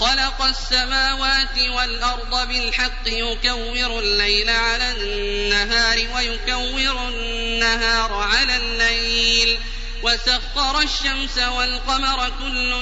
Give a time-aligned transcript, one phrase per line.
[0.00, 9.58] خلق السماوات والأرض بالحق يكور الليل على النهار ويكور النهار على الليل.
[10.02, 12.72] وسخر الشمس والقمر كل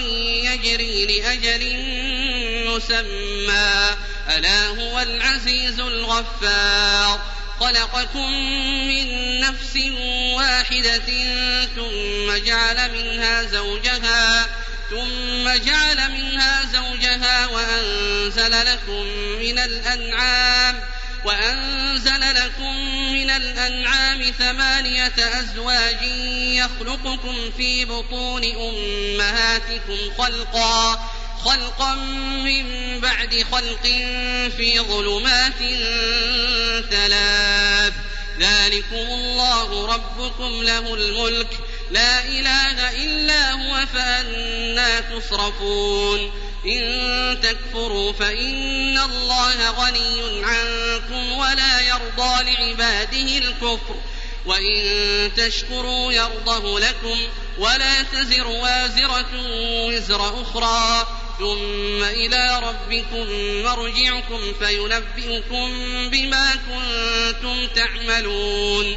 [0.45, 1.77] يجري لأجل
[2.69, 3.91] مسمى.
[4.29, 7.21] ألا هو العزيز الغفار.
[7.61, 8.33] خلقكم
[8.89, 9.77] من نفس
[10.37, 11.07] واحدة
[11.77, 14.47] ثم جعل منها زوجها.
[14.91, 19.07] ثم جعل منها زوجها وأنزل لكم
[19.41, 20.81] من الأنعام
[21.25, 22.77] وأنزل لكم
[23.13, 26.03] من الأنعام ثمانية أزواج
[26.57, 31.09] يخلقكم في بطون أمهاتكم خلقا
[31.45, 31.95] خلقا
[32.45, 33.83] من بعد خلق
[34.57, 35.59] في ظلمات
[36.91, 37.93] ثلاث.
[38.41, 41.59] ذلكم الله ربكم له الملك.
[41.91, 46.33] لا إله إلا هو فأنا تصرفون
[46.67, 53.97] إن تكفروا فإن الله غني عنكم ولا يرضى لعباده الكفر.
[54.47, 57.19] وإن تشكروا يرضه لكم
[57.59, 59.31] ولا تزر وازرة
[59.87, 61.07] وزر أخرى.
[61.39, 63.27] ثم إلى ربكم
[63.63, 65.69] مرجعكم فينبئكم
[66.11, 68.97] بما كنتم تعملون.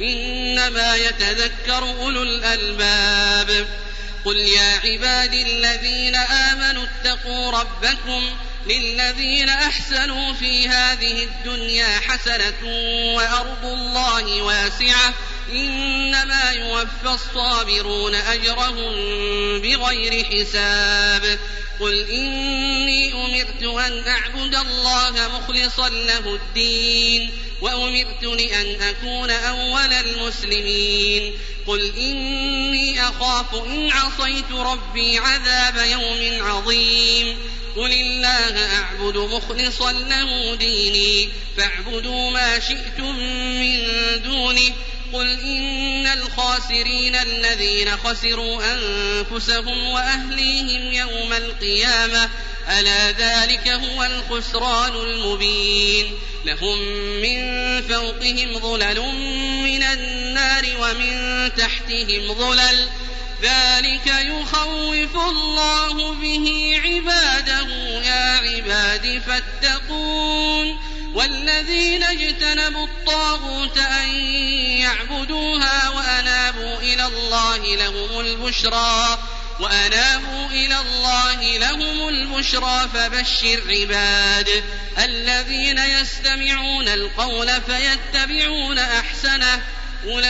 [0.00, 3.66] إنما يتذكر أولو الألباب.
[4.24, 8.30] قل يا عبادي الذين آمنوا اتقوا ربكم
[8.66, 12.54] للذين أحسنوا في هذه الدنيا حسنة
[13.14, 15.14] وأرض الله واسعة.
[15.52, 18.92] إنما يوفى الصابرون أجرهم
[19.60, 21.38] بغير حساب.
[21.80, 27.47] قل إني أمرت أن أعبد الله مخلصا له الدين.
[27.60, 31.34] وأمرت لأن أكون أول المسلمين.
[31.66, 37.36] قل إني أخاف إن عصيت ربي عذاب يوم عظيم.
[37.76, 43.16] قل الله أعبد مخلصا له ديني فاعبدوا ما شئتم
[43.60, 43.82] من
[44.24, 44.72] دونه.
[45.12, 52.30] قل إن الخاسرين الذين خسروا أنفسهم وأهليهم يوم القيامة
[52.68, 56.18] ألا ذلك هو الخسران المبين.
[56.48, 56.78] لهم
[57.22, 57.38] من
[57.82, 59.00] فوقهم ظلل
[59.62, 62.88] من النار ومن تحتهم ظلل.
[63.42, 67.68] ذلك يخوف الله به عباده.
[68.04, 70.78] يا عباد فاتقون.
[71.14, 74.14] والذين اجتنبوا الطاغوت أن
[74.80, 79.18] يعبدوها وأنابوا إلى الله لهم البشرى.
[79.60, 84.64] وأنابوا إلى الله لهم البشرى فبشر عباد
[84.98, 89.62] الذين يستمعون القول فيتبعون أحسنه.
[90.04, 90.28] أولئك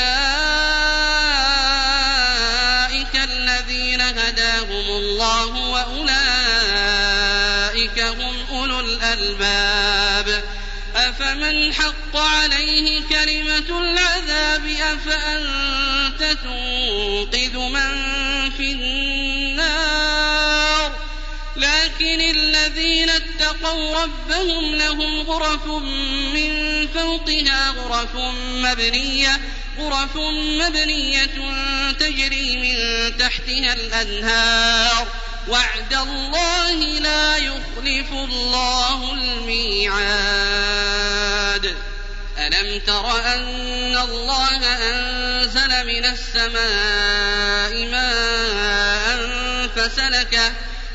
[3.14, 6.08] الذين هداهم الله وأولئك
[8.00, 10.44] هم أولو الألباب.
[10.96, 19.17] أفمن حق عليه كلمة العذاب فأنت تنقذ من في النار؟
[21.98, 25.66] لكن الذين اتقوا ربهم لهم غرف
[26.34, 28.16] من فوقها غرف
[28.54, 29.40] مبنية
[29.78, 31.30] غرف مبنية
[32.00, 32.76] تجري من
[33.18, 35.06] تحتها الأنهار.
[35.48, 40.16] وعد الله لا يخلف الله الميعاد.
[42.38, 50.52] ألم تر أن الله أنزل من السماء ماء فسلكه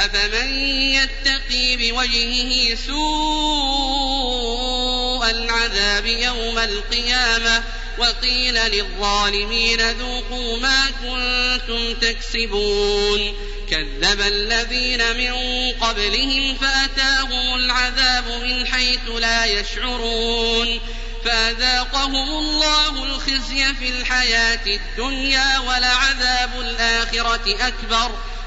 [0.00, 0.48] أفمن
[0.94, 3.00] يتقي بوجهه سوء
[5.30, 7.64] العذاب يوم القيامة
[7.98, 13.34] وقيل للظالمين ذوقوا ما كنتم تكسبون
[13.70, 15.32] كذب الذين من
[15.72, 20.80] قبلهم فأتاهم العذاب من حيث لا يشعرون
[21.24, 28.10] فأذاقهم الله الخزي في الحياة الدنيا ولعذاب الآخرة أكبر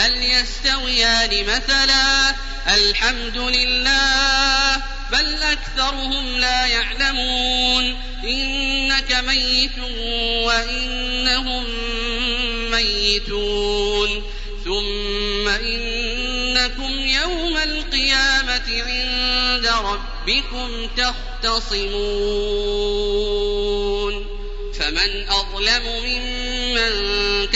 [0.00, 2.34] هل يستويان مثلا.
[2.74, 4.76] الحمد لله
[5.12, 7.96] بل أكثرهم لا يعلمون.
[8.24, 9.78] إنك ميت
[10.46, 11.64] وإنهم
[12.70, 14.22] ميتون.
[14.64, 22.00] ثم إنكم يوم القيامة عند ربكم تختصمون.
[24.78, 27.09] فمن أظلم ممن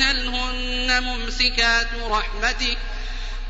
[0.00, 2.76] هل هن ممسكات رحمته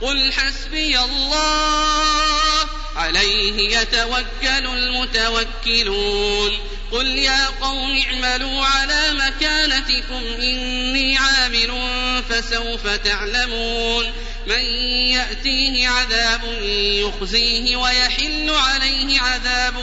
[0.00, 6.58] قل حسبي الله عليه يتوكل المتوكلون.
[6.92, 11.82] قل يا قوم اعملوا على مكانتكم إني عامل
[12.28, 14.12] فسوف تعلمون.
[14.46, 14.64] من
[15.10, 19.74] يأتيه عذاب يخزيه ويحل عليه عذاب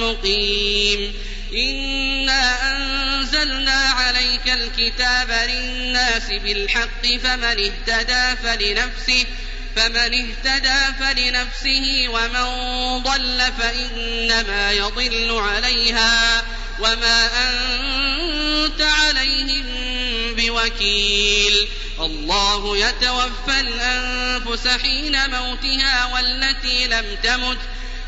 [0.00, 1.14] مقيم.
[1.54, 2.99] إنا أنزلنا
[4.46, 9.26] عليك الكتاب للناس بالحق فمن اهتدى فلنفسه
[9.76, 16.44] فمن اهتدى فلنفسه ومن ضل فإنما يضل عليها
[16.80, 19.64] وما أنت عليهم
[20.36, 21.68] بوكيل
[22.00, 27.58] الله يتوفى الأنفس حين موتها والتي لم تمت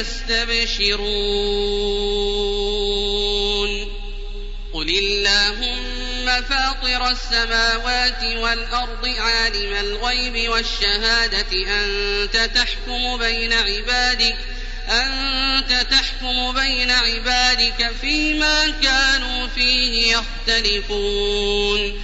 [0.00, 1.06] يستبشرون.
[4.72, 14.36] قل اللهم فاطر السماوات والأرض عالم الغيب والشهادة أنت تحكم بين عبادك
[14.88, 22.02] أنت تحكم بين عبادك فيما كانوا فيه يختلفون.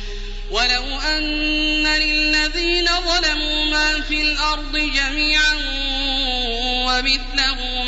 [0.50, 5.71] ولو أن للذين ظلموا ما في الأرض جميعا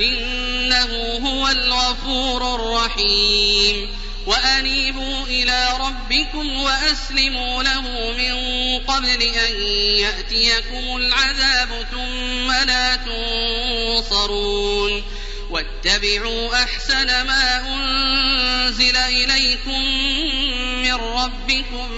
[0.00, 3.88] إنه هو الغفور الرحيم.
[4.26, 7.80] وأنيبوا إلى ربكم وأسلموا له
[8.12, 8.34] من
[8.78, 9.60] قبل أن
[10.00, 12.96] يأتيكم العذاب ثم لا
[13.96, 15.02] تنصرون.
[15.50, 19.80] واتبعوا أحسن ما أنزل إليكم
[20.82, 21.88] من ربكم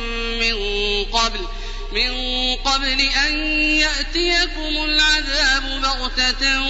[1.93, 6.61] من قبل أن يأتيكم العذاب بغتة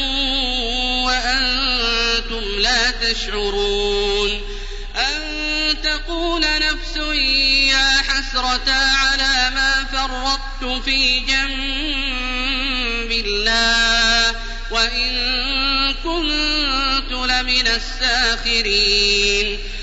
[1.05, 4.41] وأنتم لا تشعرون
[4.97, 5.23] أن
[5.83, 6.97] تقول نفس
[7.71, 14.35] يا حسرة على ما فرطت في جنب الله
[14.71, 15.29] وإن
[16.05, 19.59] كنت لمن الساخرين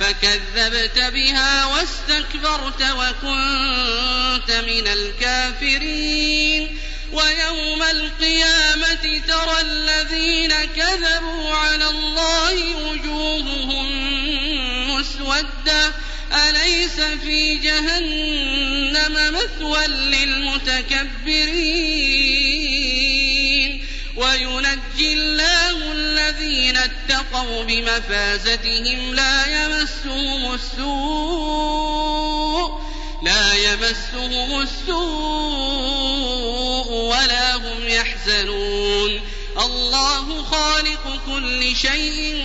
[0.00, 6.78] فكذبت بها واستكبرت وكنت من الكافرين.
[7.12, 13.88] ويوم القيامة ترى الذين كذبوا على الله وجوههم
[14.94, 15.92] مسودة.
[16.32, 21.08] أليس في جهنم مثوى للمتكبرين؟
[27.38, 31.98] اتقوا بمفازتهم لا يمسهم السوء
[33.22, 34.98] لا يمسهم السوء
[36.92, 39.20] ولا هم يحزنون.
[39.58, 42.42] الله خالق كل شيء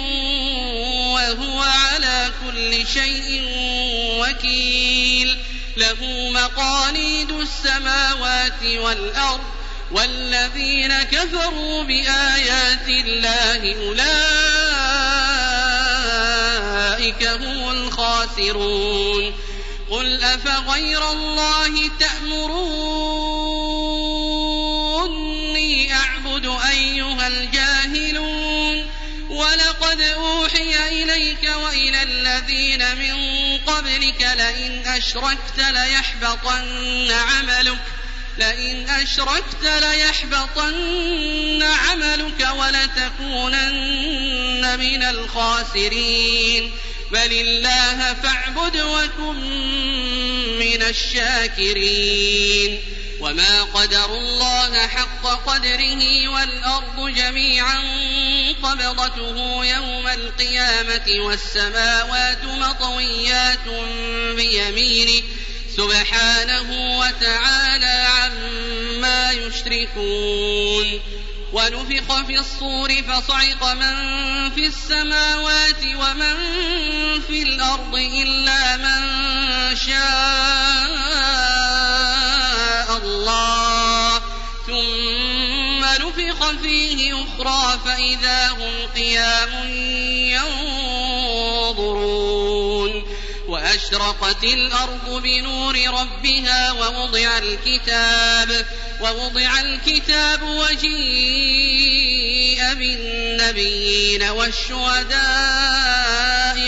[1.14, 3.42] وهو على كل شيء
[4.20, 5.38] وكيل.
[5.78, 9.44] له مقاليد السماوات والأرض
[9.92, 14.83] والذين كفروا بآيات الله أولئك
[17.12, 19.34] هم الخاسرون.
[19.90, 22.64] قل أفغير الله تأمروني
[25.94, 28.86] أعبد أيها الجاهلون؟
[29.30, 33.14] ولقد أوحي إليك وإلى الذين من
[33.58, 37.78] قبلك لئن أشركت ليحبطن عملك
[38.38, 43.94] لئن أشركت ليحبطن عملك ولتكونن
[44.80, 46.72] من الخاسرين.
[47.14, 49.40] بل الله فاعبد وكن
[50.60, 52.80] من الشاكرين
[53.20, 57.80] وما قدروا الله حق قدره والأرض جميعا
[58.64, 63.68] قبضته يوم القيامة والسماوات مطويات
[64.36, 65.24] بيمينه
[65.78, 71.02] سبحانه وتعالى عما يشركون
[71.54, 73.96] ونفخ في الصور فصعق من
[74.52, 76.36] في السماوات ومن
[77.28, 79.02] في الأرض إلا من
[79.76, 79.94] شاء
[82.98, 84.22] الله.
[84.68, 89.70] ثم نفخ فيه أخرى فإذا هم قيام
[91.70, 92.24] ينظرون.
[93.48, 98.66] وأشرقت الأرض بنور ربها ووضع الكتاب
[99.04, 100.94] ووضع الكتاب وجيء
[102.74, 105.20] بالنبيين والشهداء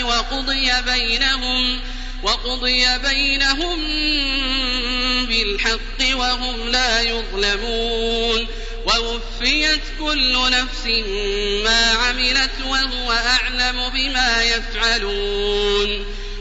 [0.02, 1.80] وقضي بينهم
[2.22, 3.78] وقضي بينهم
[5.26, 8.46] بالحق وهم لا يظلمون.
[8.86, 10.86] ووفيت كل نفس
[11.64, 16.06] ما عملت وهو أعلم بما يفعلون.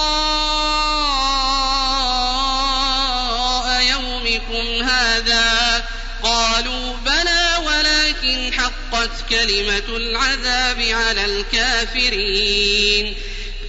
[3.81, 5.85] يومكم هذا
[6.23, 13.15] قالوا بلى ولكن حقت كلمة العذاب على الكافرين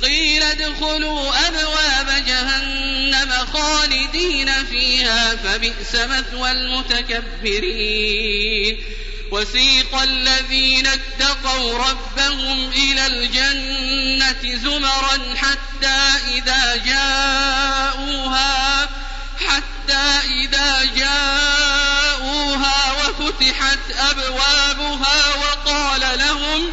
[0.02, 2.75] قيل ادخلوا أبواب جهنم
[3.52, 8.16] خالدين فيها فبئس مثوى المتكبرين.
[9.30, 18.56] وسيق الذين اتقوا ربهم إلى الجنة زمرا حتى إذا جاءوها
[19.48, 23.78] حتى إذا جاءوها وفتحت
[24.10, 26.70] أبوابها وقال لهم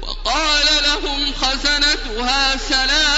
[0.00, 3.17] وقال لهم خزنتها سلام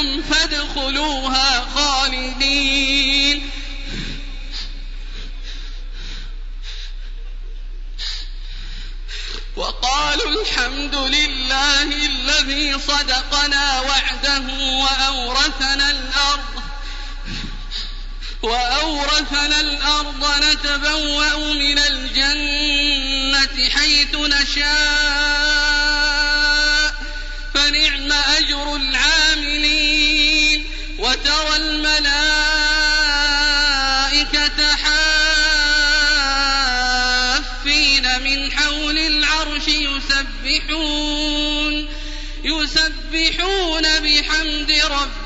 [0.00, 3.50] طبتم فادخلوها خالدين.
[9.56, 16.62] وقالوا الحمد لله الذي صدقنا وعده وأورثنا الأرض
[18.42, 25.60] وأورثنا الأرض نتبوأ من الجنة حيث نشاء
[27.54, 29.09] فنعم أجر العاملين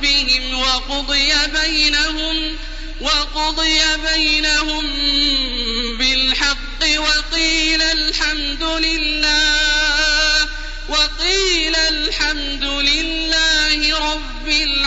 [0.04, 2.56] ربهم وقضي بينهم
[3.00, 3.80] وقضي
[4.12, 4.86] بينهم
[5.98, 10.48] بالحق وقيل الحمد لله
[10.88, 14.83] وقيل الحمد لله رب العالمين